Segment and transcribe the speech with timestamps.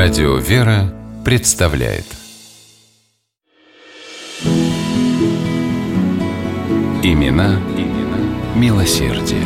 [0.00, 2.04] Радио «Вера» представляет
[7.02, 9.42] Имена, имена милосердие.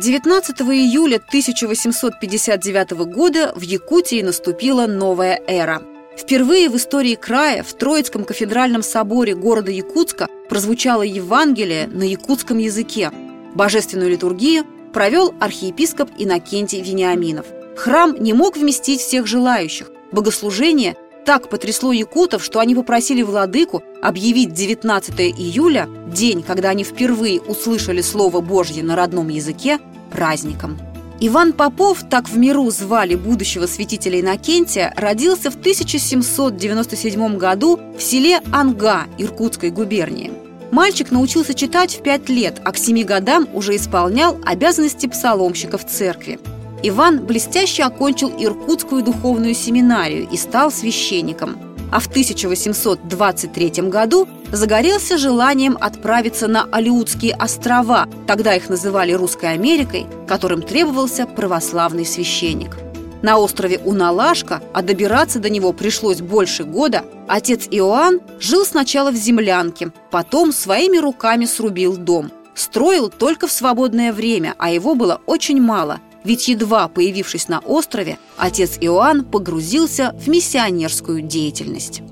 [0.00, 5.82] 19 июля 1859 года в Якутии наступила новая эра.
[6.16, 13.10] Впервые в истории края в Троицком кафедральном соборе города Якутска прозвучало Евангелие на якутском языке.
[13.54, 17.46] Божественную литургию провел архиепископ Иннокентий Вениаминов.
[17.76, 19.90] Храм не мог вместить всех желающих.
[20.12, 27.40] Богослужение так потрясло якутов, что они попросили владыку объявить 19 июля, день, когда они впервые
[27.40, 29.78] услышали Слово Божье на родном языке,
[30.10, 30.78] праздником.
[31.20, 38.40] Иван Попов, так в миру звали будущего святителя Иннокентия, родился в 1797 году в селе
[38.52, 40.47] Анга Иркутской губернии.
[40.70, 45.86] Мальчик научился читать в пять лет, а к семи годам уже исполнял обязанности псаломщика в
[45.86, 46.38] церкви.
[46.82, 51.58] Иван блестяще окончил Иркутскую духовную семинарию и стал священником.
[51.90, 60.06] А в 1823 году загорелся желанием отправиться на Алиутские острова, тогда их называли Русской Америкой,
[60.26, 62.76] которым требовался православный священник–
[63.22, 69.16] на острове Уналашка, а добираться до него пришлось больше года, отец Иоанн жил сначала в
[69.16, 72.30] землянке, потом своими руками срубил дом.
[72.54, 78.18] Строил только в свободное время, а его было очень мало, ведь едва появившись на острове,
[78.36, 82.02] отец Иоанн погрузился в миссионерскую деятельность.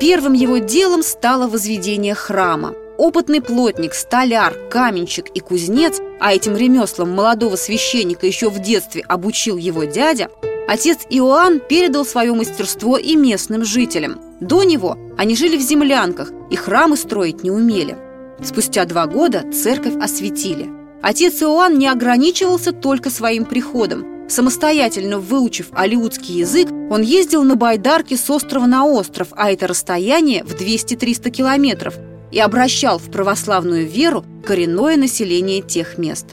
[0.00, 7.10] Первым его делом стало возведение храма– Опытный плотник, столяр, каменщик и кузнец, а этим ремеслом
[7.10, 10.28] молодого священника еще в детстве обучил его дядя,
[10.66, 14.20] отец Иоанн передал свое мастерство и местным жителям.
[14.40, 17.96] До него они жили в землянках и храмы строить не умели.
[18.42, 20.68] Спустя два года церковь осветили.
[21.02, 24.28] Отец Иоанн не ограничивался только своим приходом.
[24.28, 30.44] Самостоятельно выучив алиутский язык, он ездил на байдарке с острова на остров, а это расстояние
[30.44, 31.94] в 200-300 километров–
[32.30, 36.26] и обращал в православную веру коренное население тех мест.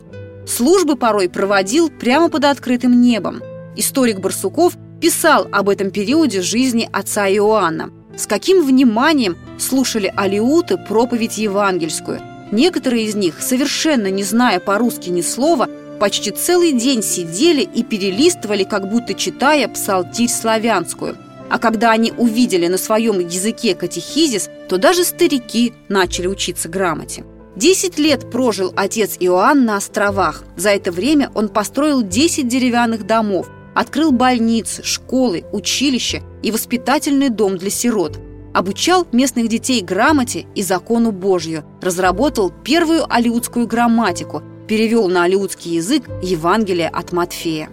[0.47, 3.41] Службы порой проводил прямо под открытым небом.
[3.75, 7.89] Историк Барсуков писал об этом периоде жизни отца Иоанна.
[8.16, 12.22] С каким вниманием слушали алиуты проповедь евангельскую.
[12.51, 15.67] Некоторые из них, совершенно не зная по-русски ни слова,
[16.00, 21.17] почти целый день сидели и перелистывали, как будто читая псалтирь славянскую–
[21.50, 27.23] а когда они увидели на своем языке катехизис, то даже старики начали учиться грамоте.
[27.56, 30.44] Десять лет прожил отец Иоанн на островах.
[30.57, 37.57] За это время он построил десять деревянных домов, открыл больницы, школы, училища и воспитательный дом
[37.57, 38.19] для сирот.
[38.53, 46.03] Обучал местных детей грамоте и закону Божью, разработал первую алиутскую грамматику, перевел на алиутский язык
[46.22, 47.69] Евангелие от Матфея.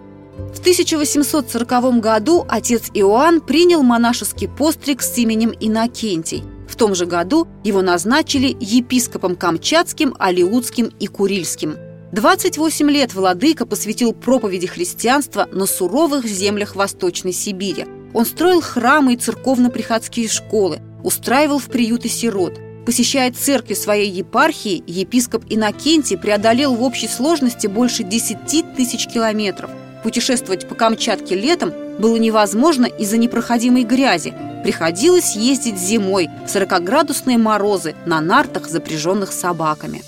[0.54, 6.44] В 1840 году отец Иоанн принял монашеский постриг с именем Иннокентий.
[6.69, 11.76] В том же году его назначили епископом Камчатским, Алиутским и Курильским.
[12.12, 17.86] 28 лет владыка посвятил проповеди христианства на суровых землях Восточной Сибири.
[18.14, 22.58] Он строил храмы и церковно-приходские школы, устраивал в приюты сирот.
[22.84, 29.70] Посещая церкви своей епархии, епископ Иннокентий преодолел в общей сложности больше 10 тысяч километров–
[30.02, 34.34] Путешествовать по Камчатке летом было невозможно из-за непроходимой грязи.
[34.64, 40.02] Приходилось ездить зимой в 40-градусные морозы на нартах, запряженных собаками.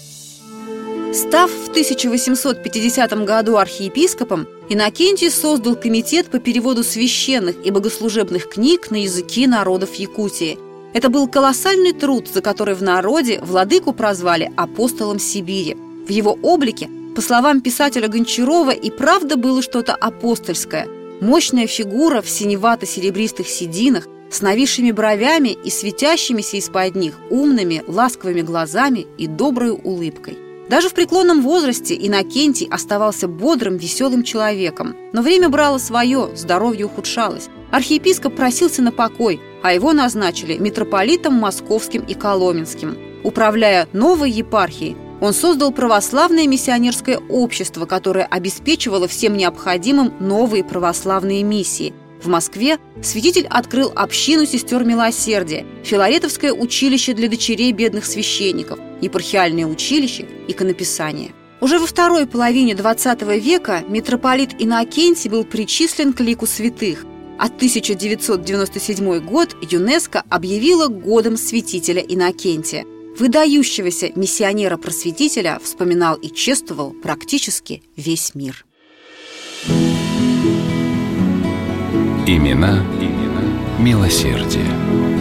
[1.13, 9.03] Став в 1850 году архиепископом, Иннокентий создал комитет по переводу священных и богослужебных книг на
[9.03, 10.59] языки народов Якутии.
[10.93, 15.77] Это был колоссальный труд, за который в народе владыку прозвали апостолом Сибири.
[16.07, 20.89] В его облике по словам писателя Гончарова, и правда было что-то апостольское.
[21.21, 29.07] Мощная фигура в синевато-серебристых сединах, с нависшими бровями и светящимися из-под них умными, ласковыми глазами
[29.17, 30.39] и доброй улыбкой.
[30.69, 34.97] Даже в преклонном возрасте Иннокентий оставался бодрым, веселым человеком.
[35.13, 37.49] Но время брало свое, здоровье ухудшалось.
[37.71, 42.97] Архиепископ просился на покой, а его назначили митрополитом Московским и Коломенским.
[43.25, 51.95] Управляя новой епархией, он создал православное миссионерское общество, которое обеспечивало всем необходимым новые православные миссии.
[52.23, 60.29] В Москве святитель открыл общину сестер милосердия, Филаретовское училище для дочерей бедных священников, епархиальное училище,
[60.47, 61.33] иконописание.
[61.63, 67.07] Уже во второй половине XX века митрополит Иннокентий был причислен к лику святых,
[67.39, 72.85] а 1997 год ЮНЕСКО объявила годом святителя Иннокентия–
[73.19, 78.65] выдающегося миссионера-просветителя вспоминал и чествовал практически весь мир.
[82.27, 83.43] Имена, имена
[83.79, 85.14] милосердие.